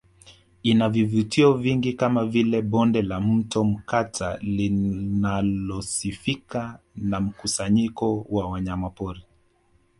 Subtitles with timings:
[0.63, 6.79] Ina vivutio vingi kama vile Bonde la Mto Mkata linalosifika
[7.11, 9.23] kwa mkusanyiko wa wanyamapori